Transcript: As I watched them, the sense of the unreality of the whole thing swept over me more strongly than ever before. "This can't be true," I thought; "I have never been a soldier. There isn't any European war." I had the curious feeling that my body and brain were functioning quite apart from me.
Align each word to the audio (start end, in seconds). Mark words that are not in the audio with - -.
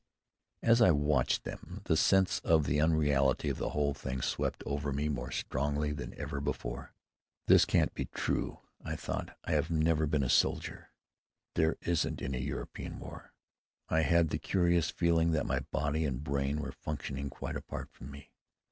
As 0.63 0.81
I 0.81 0.89
watched 0.89 1.43
them, 1.43 1.81
the 1.85 1.95
sense 1.95 2.39
of 2.39 2.65
the 2.65 2.81
unreality 2.81 3.49
of 3.49 3.59
the 3.59 3.69
whole 3.69 3.93
thing 3.93 4.23
swept 4.23 4.63
over 4.65 4.91
me 4.91 5.09
more 5.09 5.29
strongly 5.29 5.91
than 5.91 6.15
ever 6.15 6.41
before. 6.41 6.95
"This 7.45 7.65
can't 7.65 7.93
be 7.93 8.05
true," 8.05 8.61
I 8.83 8.95
thought; 8.95 9.37
"I 9.43 9.51
have 9.51 9.69
never 9.69 10.07
been 10.07 10.23
a 10.23 10.27
soldier. 10.27 10.89
There 11.53 11.77
isn't 11.83 12.19
any 12.19 12.39
European 12.41 12.97
war." 12.97 13.31
I 13.89 14.01
had 14.01 14.29
the 14.29 14.39
curious 14.39 14.89
feeling 14.89 15.33
that 15.33 15.45
my 15.45 15.59
body 15.59 16.05
and 16.05 16.23
brain 16.23 16.61
were 16.61 16.71
functioning 16.71 17.29
quite 17.29 17.55
apart 17.55 17.91
from 17.91 18.09
me. 18.09 18.31